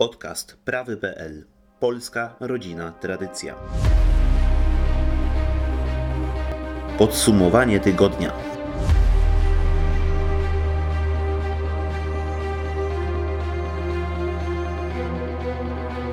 [0.00, 1.44] Podcast prawy.pl
[1.80, 3.54] Polska rodzina tradycja.
[6.98, 8.32] Podsumowanie tygodnia.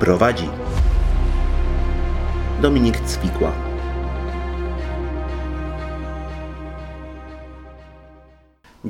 [0.00, 0.48] Prowadzi
[2.62, 3.67] Dominik Cwikła.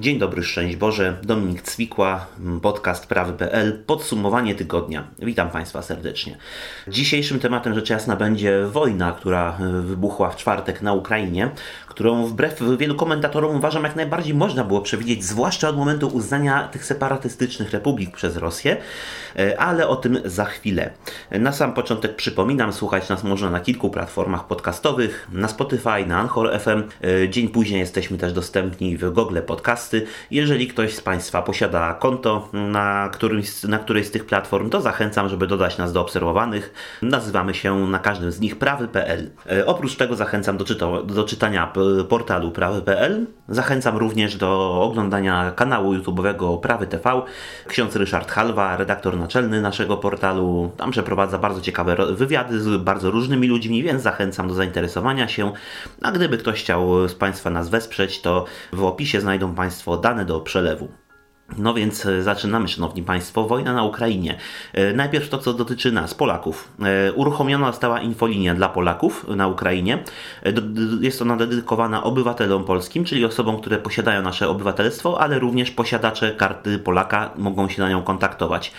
[0.01, 2.27] Dzień dobry, szczęść Boże, Dominik Cwikła,
[2.63, 5.09] podcast prawy.pl, podsumowanie tygodnia.
[5.19, 6.37] Witam Państwa serdecznie.
[6.89, 11.51] Dzisiejszym tematem rzecz jasna będzie wojna, która wybuchła w czwartek na Ukrainie,
[11.87, 16.85] którą wbrew wielu komentatorom uważam jak najbardziej można było przewidzieć, zwłaszcza od momentu uznania tych
[16.85, 18.77] separatystycznych republik przez Rosję,
[19.59, 20.91] ale o tym za chwilę.
[21.31, 26.61] Na sam początek przypominam, słuchać nas można na kilku platformach podcastowych, na Spotify, na Anchor
[26.61, 26.83] FM.
[27.29, 30.07] Dzień później jesteśmy też dostępni w Google Podcast podcasty.
[30.31, 35.29] Jeżeli ktoś z Państwa posiada konto na, którymś, na którejś z tych platform, to zachęcam,
[35.29, 36.73] żeby dodać nas do obserwowanych.
[37.03, 39.31] Nazywamy się na każdym z nich prawy.pl.
[39.51, 40.65] E, oprócz tego zachęcam do,
[41.05, 41.73] do czytania
[42.09, 43.27] portalu prawy.pl.
[43.49, 47.23] Zachęcam również do oglądania kanału YouTube'owego Prawy TV.
[47.67, 53.49] Ksiądz Ryszard Halwa, redaktor naczelny naszego portalu, tam przeprowadza bardzo ciekawe wywiady z bardzo różnymi
[53.49, 55.53] ludźmi, więc zachęcam do zainteresowania się.
[56.03, 60.25] A gdyby ktoś chciał z Państwa nas wesprzeć, to w opisie znajdą Państwo Państwo dane
[60.25, 60.89] do przelewu.
[61.59, 64.39] No więc e, zaczynamy, Szanowni Państwo, wojna na Ukrainie.
[64.73, 66.73] E, najpierw to, co dotyczy nas, Polaków.
[66.83, 70.05] E, uruchomiona została infolinia dla Polaków na Ukrainie.
[71.01, 76.79] Jest ona dedykowana obywatelom polskim, czyli osobom, które posiadają nasze obywatelstwo, ale również posiadacze karty
[76.79, 78.73] Polaka mogą się na nią kontaktować.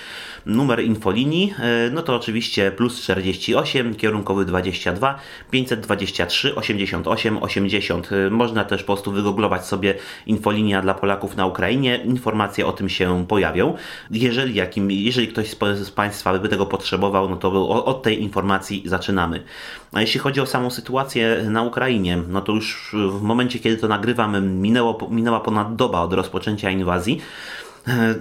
[0.50, 1.54] Numer infolinii,
[1.92, 5.20] no to oczywiście plus 48, kierunkowy 22,
[5.52, 8.10] 523, 88, 80.
[8.32, 12.00] Można też po prostu wygooglować sobie infolinia dla Polaków na Ukrainie.
[12.06, 13.74] Informacje o tym się pojawią.
[14.12, 19.44] Jeżeli, jakim, jeżeli ktoś z Państwa by tego potrzebował, no to od tej informacji zaczynamy.
[19.94, 23.88] A jeśli chodzi o samą sytuację na Ukrainie, no to już w momencie, kiedy to
[23.88, 27.22] nagrywamy, minęło, minęła ponad doba od rozpoczęcia inwazji.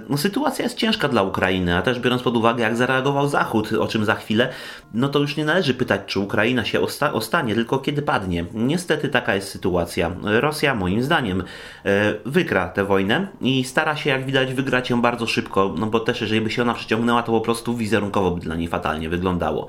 [0.09, 3.87] No, sytuacja jest ciężka dla Ukrainy, a też biorąc pod uwagę, jak zareagował Zachód, o
[3.87, 4.49] czym za chwilę,
[4.93, 8.45] no to już nie należy pytać, czy Ukraina się osta ostanie, tylko kiedy padnie.
[8.53, 10.11] Niestety taka jest sytuacja.
[10.23, 11.43] Rosja, moim zdaniem,
[11.85, 15.99] e, wygra tę wojnę i stara się, jak widać, wygrać ją bardzo szybko, no bo
[15.99, 19.67] też, jeżeli by się ona przeciągnęła, to po prostu wizerunkowo by dla niej fatalnie wyglądało.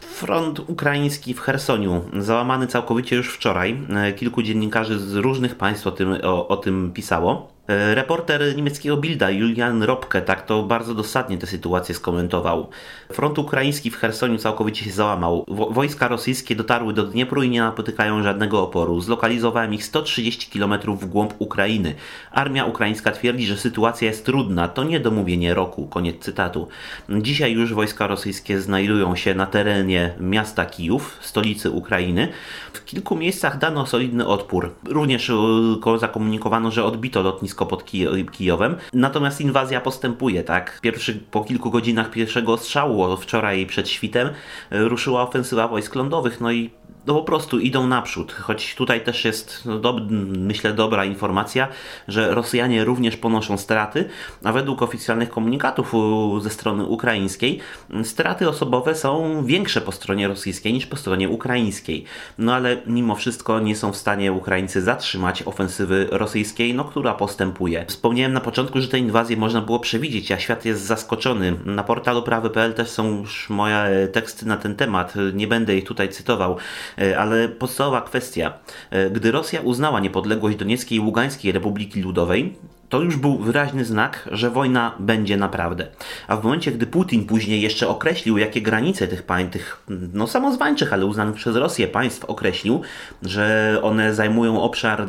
[0.00, 3.78] Front ukraiński w Hersoniu załamany całkowicie już wczoraj.
[3.96, 7.53] E, kilku dziennikarzy z różnych państw o tym, o, o tym pisało.
[7.68, 12.68] E, reporter niemieckiego Bilda Julian Robke tak to bardzo dosadnie tę sytuację skomentował.
[13.12, 15.44] Front ukraiński w Chersoniu całkowicie się załamał.
[15.48, 19.00] Wojska rosyjskie dotarły do Dniepru i nie napotykają żadnego oporu.
[19.00, 21.94] Zlokalizowałem ich 130 km w głąb Ukrainy.
[22.30, 24.68] Armia ukraińska twierdzi, że sytuacja jest trudna.
[24.68, 25.86] To nie domówienie roku.
[25.86, 26.68] Koniec cytatu.
[27.08, 32.28] Dzisiaj już wojska rosyjskie znajdują się na terenie miasta Kijów, stolicy Ukrainy.
[32.72, 34.74] W kilku miejscach dano solidny odpór.
[34.88, 37.84] Również e, zakomunikowano, że odbito lotnisko lotnisko pod
[38.32, 38.76] Kijowem.
[38.92, 40.80] Natomiast inwazja postępuje, tak?
[40.80, 44.28] Pierwszy, po kilku godzinach pierwszego strzału wczoraj przed świtem
[44.70, 46.70] ruszyła ofensywa wojsk lądowych, no i
[47.06, 48.32] no po prostu idą naprzód.
[48.32, 50.00] Choć tutaj też jest, no do,
[50.38, 51.68] myślę, dobra informacja,
[52.08, 54.08] że Rosjanie również ponoszą straty,
[54.44, 55.92] a według oficjalnych komunikatów
[56.40, 57.60] ze strony ukraińskiej
[58.04, 62.04] straty osobowe są większe po stronie rosyjskiej niż po stronie ukraińskiej.
[62.38, 67.84] No ale mimo wszystko nie są w stanie Ukraińcy zatrzymać ofensywy rosyjskiej, no która postępuje.
[67.88, 71.56] Wspomniałem na początku, że tę inwazję można było przewidzieć, a świat jest zaskoczony.
[71.64, 76.08] Na portalu prawy.pl też są już moje teksty na ten temat, nie będę ich tutaj
[76.08, 76.56] cytował.
[76.98, 78.52] E, ale podstawowa kwestia.
[78.90, 82.56] E, gdy Rosja uznała niepodległość Donieckiej i Ługańskiej Republiki Ludowej,
[82.88, 85.86] to już był wyraźny znak, że wojna będzie naprawdę.
[86.28, 90.92] A w momencie, gdy Putin później jeszcze określił, jakie granice tych państw, tych no samozwańczych,
[90.92, 92.82] ale uznanych przez Rosję państw określił,
[93.22, 95.06] że one zajmują obszar e,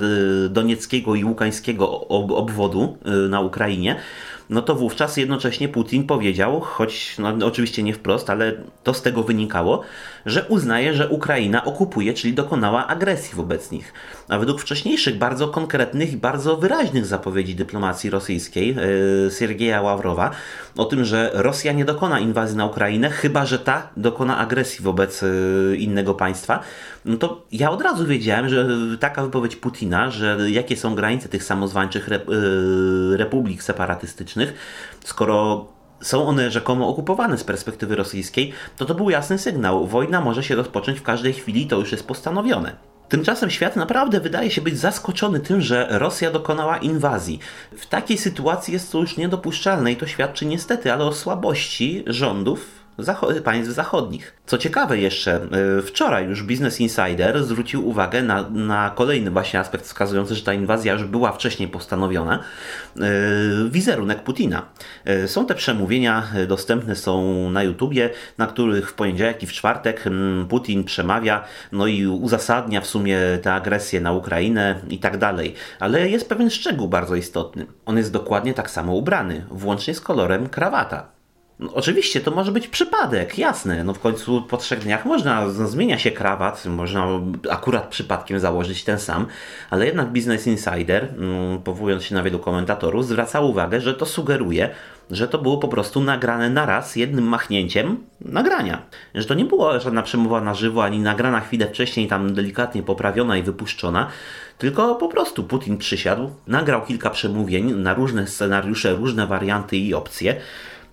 [0.50, 2.97] donieckiego i łukańskiego obwodu
[3.29, 3.95] na Ukrainie,
[4.50, 8.53] no to wówczas jednocześnie Putin powiedział, choć no, oczywiście nie wprost, ale
[8.83, 9.81] to z tego wynikało,
[10.25, 13.94] że uznaje, że Ukraina okupuje, czyli dokonała agresji wobec nich.
[14.30, 20.31] A według wcześniejszych, bardzo konkretnych i bardzo wyraźnych zapowiedzi dyplomacji rosyjskiej yy, Siergieja Ławrowa
[20.77, 25.22] o tym, że Rosja nie dokona inwazji na Ukrainę, chyba że ta dokona agresji wobec
[25.22, 26.60] yy, innego państwa,
[27.06, 28.68] no to ja od razu wiedziałem, że
[29.00, 34.54] taka wypowiedź Putina, że jakie są granice tych samozwańczych rep, yy, republik separatystycznych,
[35.04, 35.68] skoro
[36.01, 39.88] są one rzekomo okupowane z perspektywy rosyjskiej, to to był jasny sygnał.
[39.88, 42.94] Wojna może się rozpocząć w każdej chwili, to już jest postanowione.
[43.10, 47.40] Tymczasem świat naprawdę wydaje się być zaskoczony tym, że Rosja dokonała inwazji.
[47.78, 52.84] W takiej sytuacji jest to już niedopuszczalne i to świadczy niestety, ale o słabości rządów
[53.44, 54.33] państw zachodnich.
[54.45, 55.47] Co ciekawe jeszcze,
[55.77, 60.53] e, wczoraj już Business Insider zwrócił uwagę na, na kolejny właśnie aspekt wskazujący, że ta
[60.53, 62.39] inwazja już była wcześniej postanowiona.
[63.00, 63.01] E,
[63.69, 64.65] wizerunek Putina.
[65.06, 70.07] E, są te przemówienia, dostępne są na YouTubie, na których w poniedziałek i w czwartek
[70.07, 75.56] mm, Putin przemawia, no i uzasadnia w sumie tę agresję na Ukrainę i tak dalej.
[75.80, 77.65] Ale jest pewien szczegół bardzo istotny.
[77.86, 81.14] On jest dokładnie tak samo ubrany, włącznie z kolorem krawata.
[81.60, 83.84] No, oczywiście to może być przypadek, jasne.
[83.84, 87.07] No w końcu po trzech dniach można, no, zmienia się krawat, można
[87.50, 89.28] akurat przypadkiem założyć ten sam,
[89.69, 94.69] ale jednak Business Insider, mm, powołując się na wielu komentatorów, zwraca uwagę, że to sugeruje,
[95.12, 98.81] że to było po prostu nagrane naraz, jednym machnięciem nagrania.
[99.16, 103.38] Że to nie była żadna przemowa na żywo, ani nagrana chwilę wcześniej, tam delikatnie poprawiona
[103.38, 104.07] i wypuszczona,
[104.57, 110.36] tylko po prostu Putin przysiadł, nagrał kilka przemówień na różne scenariusze, różne warianty i opcje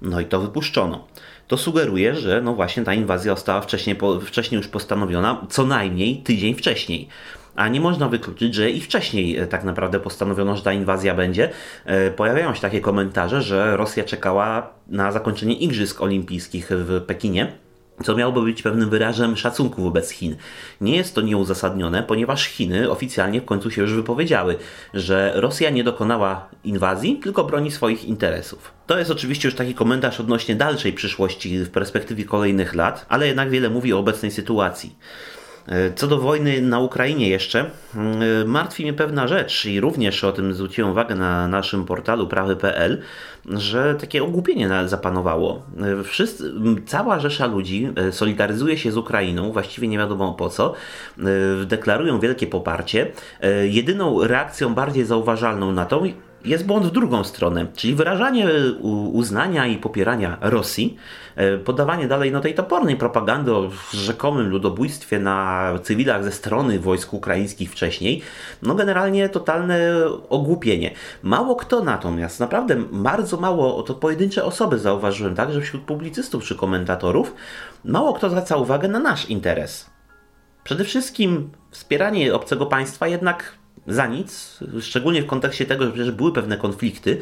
[0.02, 1.04] no i to wypuszczono.
[1.48, 6.16] To sugeruje, że no właśnie ta inwazja została wcześniej, po, wcześniej już postanowiona, co najmniej
[6.16, 7.08] tydzień wcześniej.
[7.56, 11.50] A nie można wykluczyć, że i wcześniej e, tak naprawdę postanowiono, że ta inwazja będzie.
[11.84, 17.52] E, pojawiają się takie komentarze, że Rosja czekała na zakończenie Igrzysk Olimpijskich w Pekinie
[18.04, 20.36] co miałoby być pewnym wyrazem szacunku wobec Chin.
[20.80, 24.56] Nie jest to nieuzasadnione, ponieważ Chiny oficjalnie w końcu się już wypowiedziały,
[24.94, 28.72] że Rosja nie dokonała inwazji, tylko broni swoich interesów.
[28.86, 33.50] To jest oczywiście już taki komentarz odnośnie dalszej przyszłości w perspektywie kolejnych lat, ale jednak
[33.50, 34.96] wiele mówi o obecnej sytuacji.
[35.68, 40.32] E, co do wojny na Ukrainie jeszcze, e, martwi mnie pewna rzecz i również o
[40.32, 43.02] tym zwróciłem uwagę na naszym portalu prawy.pl,
[43.46, 45.62] że takie ogłupienie zapanowało.
[46.00, 46.52] E, wszyscy,
[46.86, 50.74] cała rzesza ludzi solidaryzuje się z Ukrainą, właściwie nie wiadomo po co,
[51.66, 53.12] deklarują wielkie poparcie.
[53.64, 56.02] Jedyną reakcją bardziej zauważalną na to
[56.44, 58.48] jest błąd w drugą stronę, czyli wyrażanie
[59.12, 60.96] uznania i popierania Rosji,
[61.36, 67.14] e, podawanie dalej no, tej topornej propagandy o rzekomym ludobójstwie na cywilach ze strony wojsk
[67.14, 68.22] ukraińskich wcześniej,
[68.62, 69.78] no generalnie totalne
[70.28, 70.90] ogłupienie.
[71.22, 77.34] Mało kto natomiast, naprawdę bardzo mało, to pojedyncze osoby zauważyłem także wśród publicystów czy komentatorów,
[77.84, 79.90] mało kto zwraca uwagę na nasz interes.
[80.64, 86.32] Przede wszystkim wspieranie obcego państwa jednak za nic, szczególnie w kontekście tego, że przecież były
[86.32, 87.20] pewne konflikty,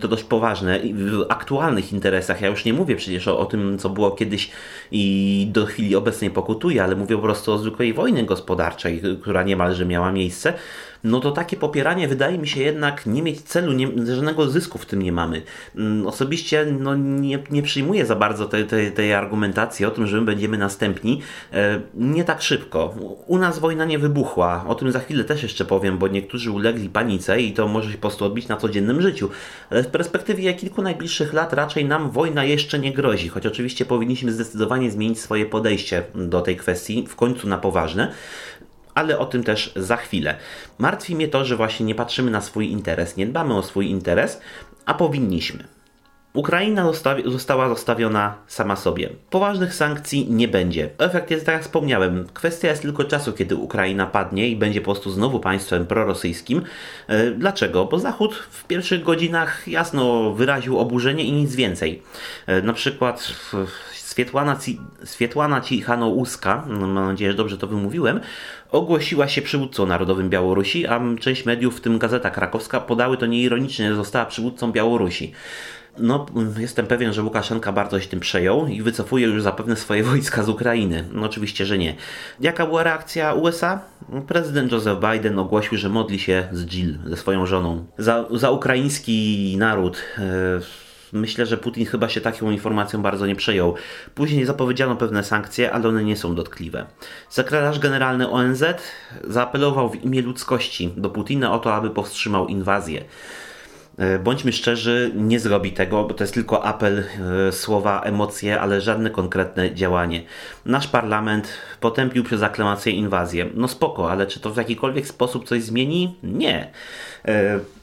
[0.00, 2.40] to dość poważne, w aktualnych interesach.
[2.40, 4.50] Ja już nie mówię przecież o, o, tym, co było kiedyś
[4.90, 9.86] i do chwili obecnej pokutuje, ale mówię po prostu o zwykłej wojnie gospodarczej, która niemalże
[9.86, 10.54] miała miejsce
[11.04, 14.86] no to takie popieranie wydaje mi się jednak nie mieć celu, nie, żadnego zysku w
[14.86, 15.42] tym nie mamy.
[15.76, 20.16] Mm, osobiście no, nie, nie przyjmuję za bardzo tej, tej, tej argumentacji o tym, że
[20.16, 21.22] my będziemy następni.
[21.52, 22.94] E, nie tak szybko.
[23.26, 24.64] U nas wojna nie wybuchła.
[24.68, 27.98] O tym za chwilę też jeszcze powiem, bo niektórzy ulegli panice i to może się
[27.98, 29.30] po prostu odbić na codziennym życiu.
[29.70, 34.32] Ale w perspektywie kilku najbliższych lat raczej nam wojna jeszcze nie grozi, choć oczywiście powinniśmy
[34.32, 38.12] zdecydowanie zmienić swoje podejście do tej kwestii, w końcu na poważne
[38.96, 40.36] ale o tym też za chwilę.
[40.78, 44.40] Martwi mnie to, że właśnie nie patrzymy na swój interes, nie dbamy o swój interes,
[44.86, 45.64] a powinniśmy.
[46.36, 46.92] Ukraina
[47.24, 49.10] została zostawiona sama sobie.
[49.30, 50.90] Poważnych sankcji nie będzie.
[50.98, 54.84] Efekt jest, tak jak wspomniałem, kwestia jest tylko czasu, kiedy Ukraina padnie i będzie po
[54.84, 56.62] prostu znowu państwem prorosyjskim.
[57.08, 57.84] E, dlaczego?
[57.84, 62.02] Bo Zachód w pierwszych godzinach jasno wyraził oburzenie i nic więcej.
[62.46, 63.32] E, na przykład
[63.92, 64.58] Swietłana,
[65.04, 68.20] Swietłana Cichanouska, no mam nadzieję, że dobrze to wymówiłem,
[68.70, 73.88] ogłosiła się przywódcą narodowym Białorusi, a część mediów, w tym Gazeta Krakowska, podały to nieironicznie,
[73.88, 75.32] że została przywódcą Białorusi.
[75.98, 76.26] No,
[76.58, 80.48] jestem pewien, że Łukaszenka bardzo się tym przejął i wycofuje już zapewne swoje wojska z
[80.48, 81.04] Ukrainy.
[81.12, 81.94] No, oczywiście, że nie.
[82.40, 83.80] Jaka była reakcja USA?
[84.26, 89.54] Prezydent Joseph Biden ogłosił, że modli się z Jill, ze swoją żoną, za, za ukraiński
[89.58, 90.02] naród.
[90.18, 93.74] Yy, Myślę, że Putin chyba się taką informacją bardzo nie przejął.
[94.14, 96.86] Później zapowiedziano pewne sankcje, ale one nie są dotkliwe.
[97.28, 98.64] Sekretarz generalny ONZ
[99.24, 103.04] zaapelował w imię ludzkości do Putina o to, aby powstrzymał inwazję.
[103.98, 107.04] E, bądźmy szczerzy, nie zrobi tego, bo to jest tylko apel,
[107.48, 110.22] e, słowa, emocje, ale żadne konkretne działanie.
[110.64, 111.48] Nasz parlament
[111.80, 113.46] potępił przez aklamację inwazję.
[113.54, 116.16] No spoko, ale czy to w jakikolwiek sposób coś zmieni?
[116.22, 116.70] Nie.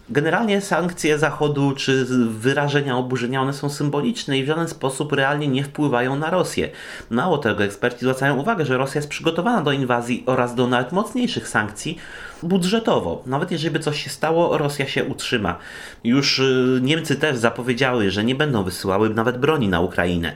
[0.09, 5.63] Generalnie sankcje Zachodu czy wyrażenia oburzenia, one są symboliczne i w żaden sposób realnie nie
[5.63, 6.69] wpływają na Rosję.
[7.09, 11.47] Mało tego, eksperci zwracają uwagę, że Rosja jest przygotowana do inwazji oraz do nawet mocniejszych
[11.47, 11.97] sankcji,
[12.43, 13.23] budżetowo.
[13.25, 15.57] Nawet jeżeli by coś się stało, Rosja się utrzyma.
[16.03, 20.35] Już y, Niemcy też zapowiedziały, że nie będą wysyłały nawet broni na Ukrainę.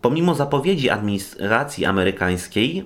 [0.00, 2.84] Pomimo zapowiedzi administracji amerykańskiej,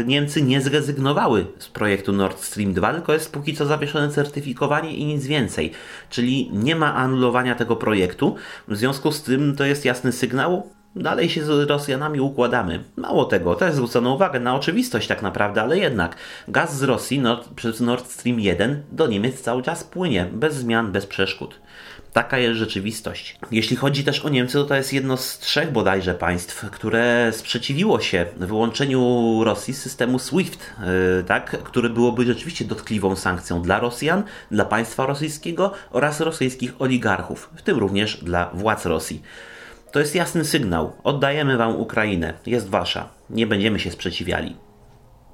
[0.00, 4.96] y, Niemcy nie zrezygnowały z projektu Nord Stream 2, tylko jest póki co zawieszone certyfikowanie
[4.96, 5.72] i nic więcej.
[6.10, 8.36] Czyli nie ma anulowania tego projektu.
[8.68, 12.84] W związku z tym to jest jasny sygnał, Dalej się z Rosjanami układamy.
[12.96, 16.16] Mało tego, też zwrócono uwagę na oczywistość tak naprawdę, ale jednak
[16.48, 20.92] gaz z Rosji Nord, przez Nord Stream 1 do Niemiec cały czas płynie, bez zmian,
[20.92, 21.60] bez przeszkód.
[22.12, 23.38] Taka jest rzeczywistość.
[23.50, 28.00] Jeśli chodzi też o Niemcy, to to jest jedno z trzech bodajże państw, które sprzeciwiło
[28.00, 30.60] się wyłączeniu Rosji z systemu SWIFT,
[31.16, 37.50] yy, tak, który byłoby rzeczywiście dotkliwą sankcją dla Rosjan, dla państwa rosyjskiego oraz rosyjskich oligarchów,
[37.56, 39.22] w tym również dla władz Rosji.
[39.92, 40.92] To jest jasny sygnał.
[41.04, 42.34] Oddajemy wam Ukrainę.
[42.46, 43.08] Jest wasza.
[43.30, 44.56] Nie będziemy się sprzeciwiali.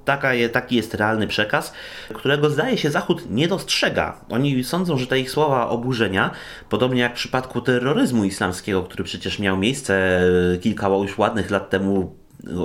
[0.05, 1.73] Taka taki jest realny przekaz,
[2.13, 4.21] którego zdaje się Zachód nie dostrzega.
[4.29, 6.31] Oni sądzą, że te ich słowa oburzenia,
[6.69, 10.21] podobnie jak w przypadku terroryzmu islamskiego, który przecież miał miejsce
[10.53, 12.15] e, kilka już ładnych lat temu,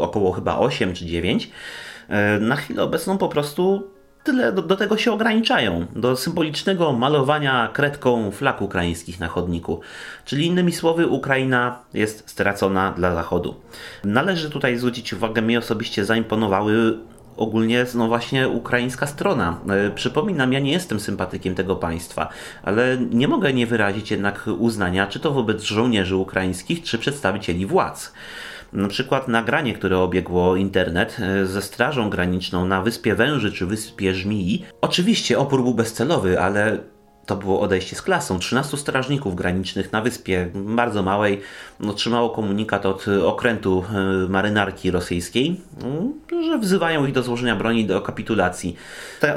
[0.00, 1.50] około chyba 8 czy 9,
[2.08, 3.90] e, na chwilę obecną po prostu
[4.24, 5.86] tyle do, do, tego się ograniczają.
[5.96, 9.80] Do symbolicznego malowania kredką flag ukraińskich na chodniku.
[10.24, 13.54] Czyli innymi słowy, Ukraina jest stracona dla Zachodu.
[14.04, 16.98] Należy tutaj zwrócić uwagę, mnie osobiście zaimponowały
[17.38, 19.58] ogólnie no właśnie ukraińska strona.
[19.68, 22.28] E, przypominam, ja nie jestem sympatykiem tego państwa,
[22.62, 28.12] ale nie mogę nie wyrazić jednak uznania, czy to wobec żołnierzy ukraińskich, czy przedstawicieli władz.
[28.72, 34.14] Na przykład nagranie, które obiegło internet e, ze Strażą Graniczną na Wyspie Węży czy Wyspie
[34.14, 34.64] Żmii.
[34.80, 36.78] Oczywiście opór był bezcelowy, ale
[37.26, 38.38] to było odejście z klasą.
[38.38, 41.40] 13 strażników granicznych na wyspie, bardzo małej,
[41.88, 48.00] otrzymało komunikat od okrętu e, marynarki rosyjskiej, no, że wzywają ich do złożenia broni do
[48.00, 48.76] kapitulacji.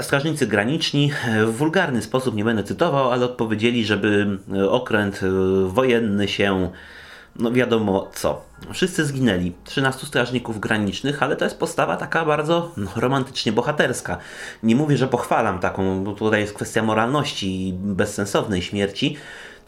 [0.02, 4.38] Strażnicy graniczni e, w wulgarny sposób, nie będę cytował, ale odpowiedzieli, żeby
[4.70, 5.22] okręt
[5.68, 6.72] wojenny się
[7.36, 8.42] no wiadomo co.
[8.74, 9.54] Wszyscy zginęli.
[9.64, 14.18] 13 strażników granicznych, ale to jest postawa taka bardzo no, romantycznie bohaterska.
[14.64, 19.18] Nie mówię, że pochwalam taką, bo tutaj jest kwestia moralności i bezsensownej śmierci,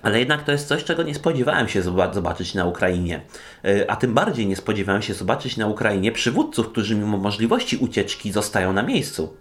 [0.04, 1.82] ale jednak to jest coś, czego nie spodziewałem się
[2.14, 3.22] zobaczyć na Ukrainie.
[3.66, 8.32] E, a tym bardziej nie spodziewałem się zobaczyć na Ukrainie przywódców, którzy mimo możliwości ucieczki
[8.32, 9.38] zostają na miejscu.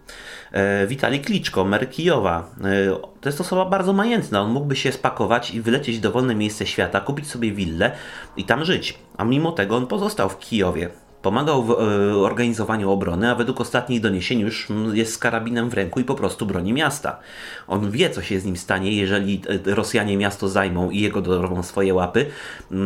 [0.51, 2.55] E, Witali Kliczko, mer Kijowa.
[2.63, 4.41] E, to jest osoba bardzo majętna.
[4.41, 7.91] On mógłby się spakować i wylecieć w dowolne miejsce świata, kupić sobie willę
[8.37, 8.99] i tam żyć.
[9.17, 11.02] A mimo tego on pozostał w Kijowie.
[11.23, 11.75] Pomagał w e,
[12.17, 16.45] organizowaniu obrony, a według ostatnich doniesień już jest z karabinem w ręku i po prostu
[16.45, 17.19] broni miasta.
[17.67, 21.93] On wie, co się z nim stanie, jeżeli Rosjanie miasto zajmą i jego dorwą swoje
[21.93, 22.25] łapy.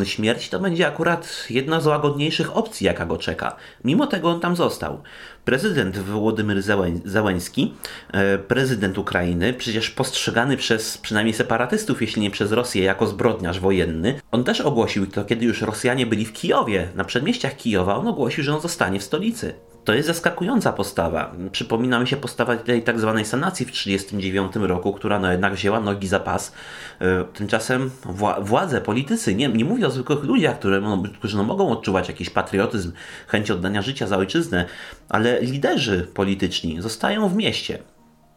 [0.04, 3.56] Śmierć to będzie akurat jedna z łagodniejszych opcji, jaka go czeka.
[3.84, 5.02] Mimo tego on tam został.
[5.48, 6.62] Prezydent Włodymyr
[7.06, 7.74] Załęski,
[8.12, 14.22] e, prezydent Ukrainy, przecież postrzegany przez przynajmniej separatystów, jeśli nie przez Rosję, jako zbrodniarz wojenny,
[14.32, 18.44] on też ogłosił to, kiedy już Rosjanie byli w Kijowie, na przedmieściach Kijowa, on ogłosił,
[18.44, 19.54] że on zostanie w stolicy.
[19.88, 21.36] To jest zaskakująca postawa.
[21.52, 25.80] Przypomina mi się postawa tej tak zwanej sanacji w 1939 roku, która no jednak wzięła
[25.80, 26.54] nogi za pas.
[27.00, 30.82] E, tymczasem wła władze, politycy, nie, nie mówię o zwykłych ludziach, które,
[31.14, 32.92] którzy no, mogą odczuwać jakiś patriotyzm,
[33.28, 34.66] chęć oddania życia za ojczyznę,
[35.10, 37.80] ale liderzy polityczni zostają w mieście.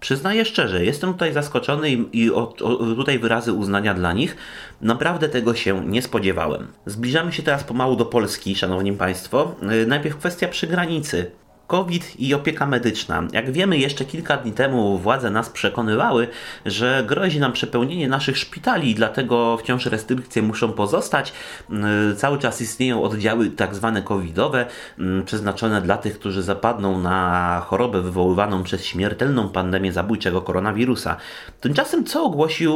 [0.00, 4.36] Przyznaję szczerze, jestem tutaj zaskoczony i, i o, o, tutaj wyrazy uznania dla nich.
[4.80, 6.66] Naprawdę tego się nie spodziewałem.
[6.86, 9.54] Zbliżamy się teraz pomału do Polski, szanowni państwo.
[9.62, 11.39] E, najpierw kwestia przygranicy.
[11.70, 13.22] COVID i opieka medyczna.
[13.32, 16.28] Jak wiemy, jeszcze kilka dni temu władze nas przekonywały,
[16.66, 21.32] że grozi nam przepełnienie naszych szpitali, dlatego wciąż restrykcje muszą pozostać.
[21.70, 24.66] Mm, cały czas istnieją oddziały tak zwane covidowe,
[24.98, 31.16] mm, przeznaczone dla tych, którzy zapadną na chorobę wywoływaną przez śmiertelną pandemię zabójczego koronawirusa.
[31.60, 32.74] Tymczasem co ogłosił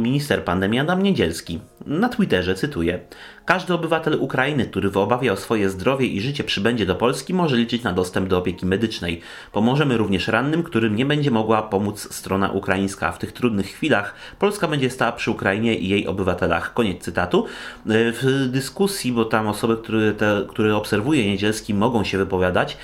[0.00, 1.60] minister pandemii Adam Niedzielski?
[1.86, 3.00] Na Twitterze cytuję:
[3.44, 7.56] każdy obywatel Ukrainy, który w obawie o swoje zdrowie i życie przybędzie do Polski, może
[7.56, 9.20] liczyć na dostęp do opieki medycznej.
[9.52, 13.12] Pomożemy również rannym, którym nie będzie mogła pomóc strona ukraińska.
[13.12, 16.74] W tych trudnych chwilach Polska będzie stała przy Ukrainie i jej obywatelach.
[16.74, 17.46] Koniec cytatu.
[17.86, 22.76] W dyskusji, bo tam osoby, które, te, które obserwuje Niedzielski, mogą się wypowiadać,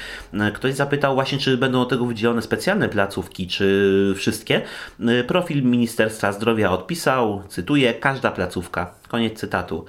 [0.55, 4.63] ktoś zapytał właśnie, czy będą do tego wydzielone specjalne placówki, czy wszystkie.
[5.27, 9.85] Profil Ministerstwa Zdrowia odpisał, cytuję, każda placówka Koniec cytatu.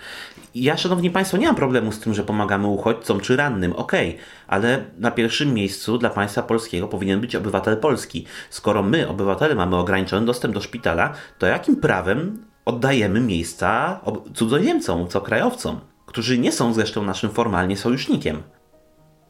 [0.56, 4.22] Ja, szanowni państwo, nie mam problemu z tym, że pomagamy uchodźcom czy rannym, okej, okay,
[4.48, 8.26] ale na pierwszym miejscu dla państwa polskiego powinien być obywatel polski.
[8.50, 14.00] Skoro my, obywatele, mamy ograniczony dostęp do szpitala, to jakim prawem oddajemy miejsca
[14.36, 18.44] cudzoziemcom, co krajowcom, którzy nie są zresztą naszym formalnie sojusznikiem?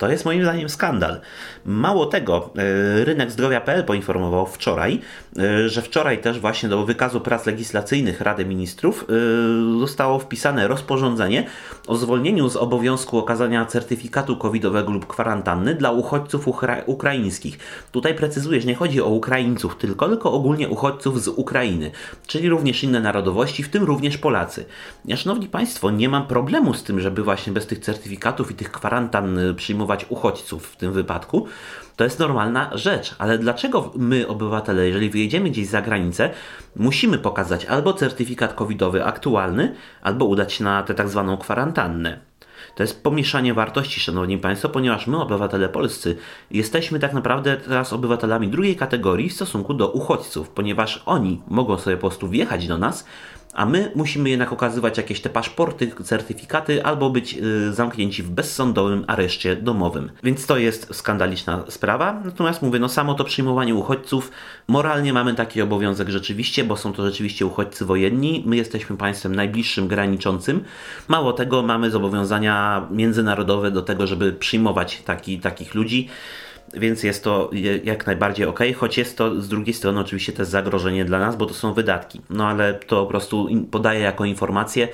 [0.02, 1.22] To jest moim zdaniem skandal.
[1.66, 5.00] Mało tego, e, rynek zdrowia.pl poinformował wczoraj,
[5.40, 11.44] e, że wczoraj też właśnie do wykazu prac legislacyjnych Rady Ministrów e, zostało wpisane rozporządzenie
[11.88, 17.60] o zwolnieniu z obowiązku okazania certyfikatu covidowego lub kwarantanny dla uchodźców ukra ukraińskich.
[17.92, 21.92] Tutaj precyzujesz, nie chodzi o Ukraińców tylko, tylko ogólnie uchodźców z Ukrainy,
[22.28, 24.66] czyli również inne narodowości, w tym również Polacy.
[25.06, 28.72] Ja, szanowni Państwo, nie mam problemu z tym, żeby właśnie bez tych certyfikatów i tych
[28.72, 31.48] kwarantan przyjmować przyjmować uchodźców w tym wypadku,
[31.96, 33.16] to jest normalna rzecz.
[33.20, 36.30] Ale dlaczego my, obywatele, jeżeli wyjedziemy gdzieś za granicę,
[36.76, 42.20] musimy pokazać albo certyfikat covidowy aktualny, albo udać się na tę tak zwaną kwarantannę?
[42.76, 46.18] To jest pomieszanie wartości, szanowni państwo, ponieważ my, obywatele polscy,
[46.52, 51.98] jesteśmy tak naprawdę teraz obywatelami drugiej kategorii w stosunku do uchodźców, ponieważ oni mogą sobie
[51.98, 53.06] po prostu wjechać do nas,
[53.54, 59.06] a my musimy jednak okazywać jakieś te paszporty, certyfikaty albo być y, zamknięci w bezsądowym
[59.08, 60.12] areszcie domowym.
[60.24, 62.22] Więc to jest skandaliczna sprawa.
[62.26, 64.32] Natomiast mówię, no samo to przyjmowanie uchodźców,
[64.68, 68.44] moralnie mamy taki obowiązek rzeczywiście, bo są to rzeczywiście uchodźcy wojenni.
[68.46, 70.64] My jesteśmy państwem najbliższym, graniczącym.
[71.08, 76.10] Mało tego, mamy zobowiązania międzynarodowe do tego, żeby przyjmować taki, takich ludzi
[76.74, 77.50] więc jest to
[77.84, 81.46] jak najbardziej ok, choć jest to z drugiej strony oczywiście też zagrożenie dla nas, bo
[81.46, 82.22] to są wydatki.
[82.30, 84.88] No ale to po prostu podaję jako informację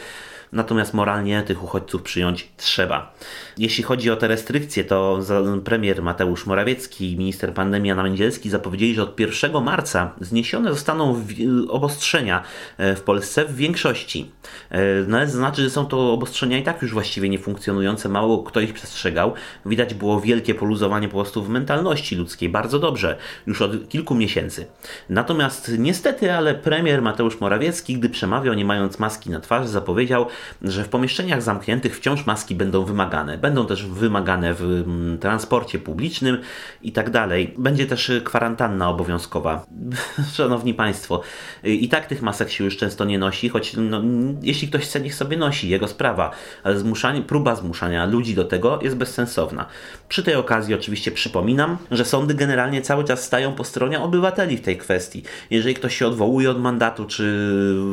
[0.51, 3.13] natomiast moralnie tych uchodźców przyjąć trzeba.
[3.57, 5.19] Jeśli chodzi o te restrykcje, to
[5.63, 11.25] premier Mateusz Morawiecki i minister pandemii Anna Mędzielski zapowiedzieli, że od 1 marca zniesione zostaną
[11.69, 12.43] obostrzenia
[12.77, 14.31] e, w Polsce w większości.
[14.69, 18.43] E, no ale znaczy, że są to obostrzenia i tak już właściwie nie funkcjonujące, mało
[18.43, 19.33] kto ich przestrzegał.
[19.65, 24.67] Widać było wielkie poluzowanie po prostu w mentalności ludzkiej, bardzo dobrze, już od kilku miesięcy.
[25.09, 30.25] Natomiast niestety, ale premier Mateusz Morawiecki, gdy przemawiał nie mając maski na twarzy, zapowiedział,
[30.61, 33.37] że w pomieszczeniach zamkniętych wciąż maski będą wymagane.
[33.37, 36.37] Będą też wymagane w mm, transporcie publicznym
[36.81, 37.53] i tak dalej.
[37.57, 39.65] Będzie też kwarantanna obowiązkowa.
[40.33, 41.21] Szanowni Państwo,
[41.63, 44.01] i tak tych masek się już często nie nosi, choć no,
[44.41, 46.31] jeśli ktoś chce, niech sobie nosi, jego sprawa,
[46.63, 49.65] ale zmuszanie, próba zmuszania ludzi do tego jest bezsensowna.
[50.09, 54.61] Przy tej okazji oczywiście przypominam, że sądy generalnie cały czas stają po stronie obywateli w
[54.61, 55.23] tej kwestii.
[55.49, 57.23] Jeżeli ktoś się odwołuje od mandatu, czy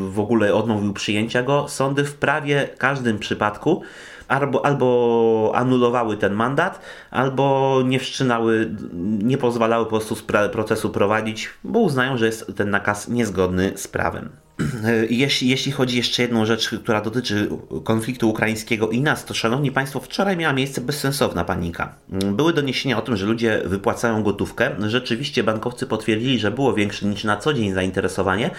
[0.09, 3.83] w ogóle odmówił przyjęcia go, sądy w prawie każdym przypadku
[4.28, 6.80] albo, albo anulowały ten mandat,
[7.11, 8.71] albo nie wszczynały,
[9.02, 10.16] nie pozwalały po prostu
[10.53, 14.43] procesu prowadzić, bo uznają, że jest ten nakaz niezgodny z prawem.
[15.11, 17.49] Jeśli, jeśli chodzi jeszcze jedną rzecz, która dotyczy
[17.85, 21.95] konfliktu ukraińskiego i nas, to szanowni Państwo, wczoraj miała miejsce bezsensowna panika.
[22.09, 24.71] Były doniesienia o tym, że ludzie wypłacają gotówkę.
[24.88, 28.51] Rzeczywiście bankowcy potwierdzili, że było większe niż na co dzień zainteresowanie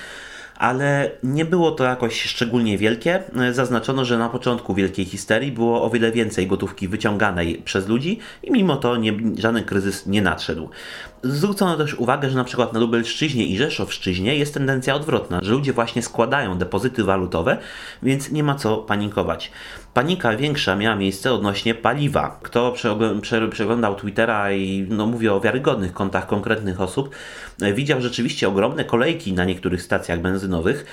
[0.57, 3.23] ale nie było to jakoś szczególnie wielkie.
[3.51, 8.51] Zaznaczono, że na początku wielkiej histerii było o wiele więcej gotówki wyciąganej przez ludzi i
[8.51, 10.69] mimo to nie, żaden kryzys nie nadszedł.
[11.23, 15.73] Zwrócono też uwagę, że na przykład na Lubelszczyźnie i Rzeszowszczyźnie jest tendencja odwrotna, że ludzie
[15.73, 17.57] właśnie składają depozyty walutowe,
[18.03, 19.51] więc nie ma co panikować.
[19.95, 22.39] Panika większa miała miejsce odnośnie paliwa.
[22.43, 22.73] Kto
[23.51, 27.15] przeglądał Twittera i no, mówię o wiarygodnych kontach konkretnych osób,
[27.61, 30.85] e, widział rzeczywiście ogromne kolejki na niektórych stacjach benzynowych,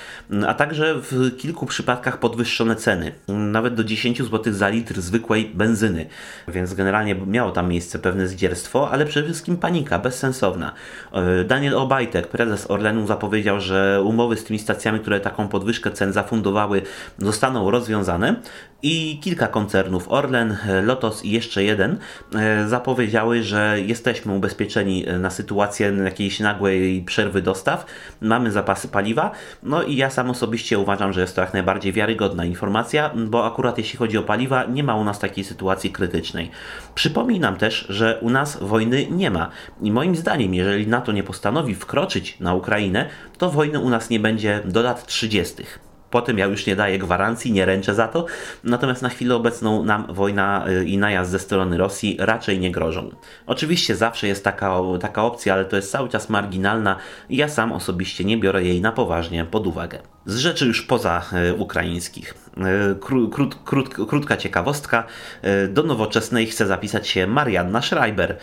[0.47, 6.07] a także w kilku przypadkach podwyższone ceny, nawet do 10 zł za litr zwykłej benzyny.
[6.49, 10.73] Więc generalnie miało tam miejsce pewne zdzierstwo, ale przede wszystkim panika, bezsensowna.
[11.13, 16.13] E, Daniel Obajtek, prezes Orlenu, zapowiedział, że umowy z tymi stacjami, które taką podwyżkę cen
[16.13, 16.83] zafundowały,
[17.19, 18.37] zostaną rozwiązane
[18.83, 18.92] i
[19.23, 21.99] kilka koncernów, Orlen, Lotos i jeszcze jeden,
[22.35, 27.87] e, zapowiedziały, że jesteśmy ubezpieczeni na sytuację jakiejś nagłej przerwy dostaw,
[28.21, 29.31] mamy zapasy paliwa,
[29.63, 33.79] no i ja sam osobiście uważam, że jest to jak najbardziej wiarygodna informacja, bo akurat
[33.79, 36.51] jeśli chodzi o paliwa, nie ma u nas takiej sytuacji krytycznej.
[36.95, 39.51] Przypominam też, że u nas wojny nie ma
[39.83, 44.21] i moim zdaniem, jeżeli NATO nie postanowi wkroczyć na Ukrainę, to wojny u nas nie
[44.21, 45.65] będzie do lat 30.
[46.13, 48.27] Potem ja już nie daję gwarancji, nie ręczę za to.
[48.65, 53.11] Natomiast na chwilę obecną nam wojna y, i najazd ze strony Rosji raczej nie grożą.
[53.47, 56.97] Oczywiście zawsze jest taka, taka opcja, ale to jest cały czas marginalna
[57.29, 60.12] i ja sam osobiście nie biorę jej na poważnie pod uwagę.
[60.27, 62.35] Z rzeczy już poza e, ukraińskich.
[62.57, 65.05] E, krót, krót, krótka ciekawostka.
[65.43, 68.37] E, do nowoczesnej chce zapisać się Marianna Schreiber,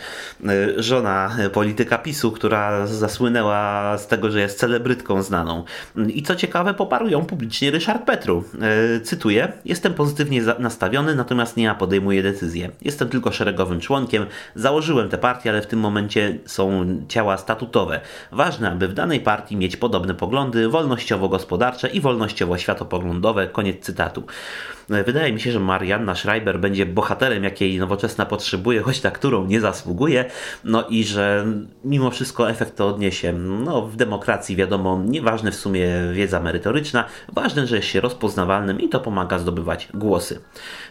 [0.76, 5.64] żona polityka PiSu, która zasłynęła z tego, że jest celebrytką znaną.
[6.08, 8.44] I co ciekawe, poparł ją publicznie Ryszard Petru.
[9.04, 12.70] Cytuję: Jestem pozytywnie nastawiony, natomiast nie ja podejmuję decyzję.
[12.82, 14.26] Jestem tylko szeregowym członkiem.
[14.54, 18.00] Założyłem tę partię, ale w tym momencie są ciała statutowe.
[18.32, 23.46] Ważne, aby w danej partii mieć podobne poglądy wolnościowo-gospodarcze gospodarcze i wolnościowo-światopoglądowe.
[23.52, 24.22] Koniec cytatu.
[24.90, 29.60] Wydaje mi się, że Marianna Schreiber będzie bohaterem, jakiej nowoczesna potrzebuje, choć na którą nie
[29.60, 30.24] zasługuje.
[30.64, 31.46] No i że
[31.84, 33.32] mimo wszystko efekt to odniesie.
[33.32, 38.88] No, w demokracji wiadomo, nieważne w sumie wiedza merytoryczna, ważne, że jest się rozpoznawalnym i
[38.88, 40.40] to pomaga zdobywać głosy.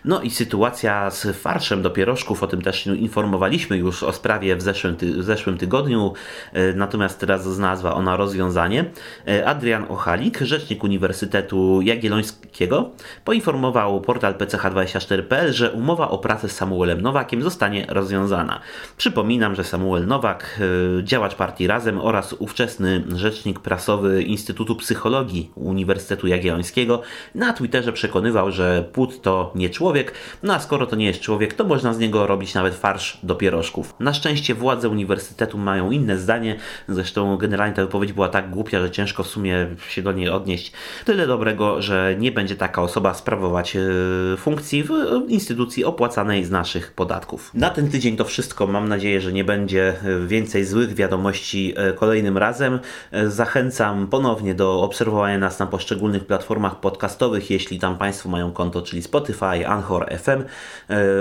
[0.06, 4.62] No i sytuacja z farszem do pierożków, o tym też informowaliśmy już o sprawie w
[4.62, 6.14] zeszłym, ty w zeszłym tygodniu,
[6.54, 8.86] e, natomiast teraz znalazła ona rozwiązanie.
[9.28, 12.92] E, Adrian Ochalik, rzecznik Uniwersytetu Jagiellońskiego,
[13.26, 18.60] poinformował portal pch24.pl, że umowa o pracę z Samuelem Nowakiem zostanie rozwiązana.
[18.98, 20.60] Przypominam, że Samuel Nowak,
[21.00, 27.02] e, działacz partii Razem oraz ówczesny rzecznik prasowy Instytutu Psychologii Uniwersytetu Jagiellońskiego
[27.36, 31.54] na Twitterze przekonywał, że płód to nie człowiek, no a skoro to nie jest człowiek,
[31.54, 33.94] to można z niego robić nawet farsz do pierożków.
[34.00, 36.56] Na szczęście władze uniwersytetu mają inne zdanie,
[36.88, 40.72] zresztą generalnie ta wypowiedź była tak głupia, że ciężko w sumie się do niej odnieść.
[41.06, 44.90] Tyle dobrego, że nie będzie taka osoba sprawować E, funkcji w
[45.28, 47.52] instytucji opłacanej z naszych podatków.
[47.54, 48.68] Na ten tydzień to wszystko.
[48.68, 49.94] Mam nadzieję, że nie będzie
[50.28, 52.80] więcej złych wiadomości e, kolejnym razem.
[53.12, 58.82] E, zachęcam ponownie do obserwowania nas na poszczególnych platformach podcastowych, jeśli tam Państwo mają konto,
[58.82, 60.44] czyli Spotify, Anchor FM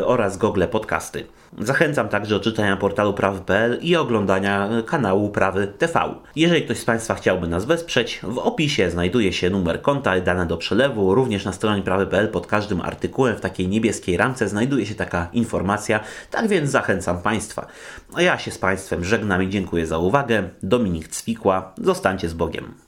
[0.04, 1.24] oraz Google Podcasty.
[1.58, 6.14] Zachęcam także do czytania portalu prawy.pl i oglądania kanału Prawy TV.
[6.36, 10.46] Jeżeli ktoś z Państwa chciałby nas wesprzeć, w opisie znajduje się numer konta i dane
[10.46, 11.14] do przelewu.
[11.14, 16.00] Również na stronie prawy.pl pod każdym artykułem w takiej niebieskiej ramce znajduje się taka informacja.
[16.30, 17.66] Tak więc zachęcam Państwa.
[18.14, 20.48] A ja się z Państwem żegnam i dziękuję za uwagę.
[20.62, 21.72] Dominik Cwikła.
[21.78, 22.87] Zostańcie z Bogiem.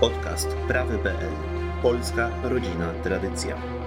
[0.00, 1.32] Podcast prawy.pl
[1.82, 3.77] Polska rodzina tradycja.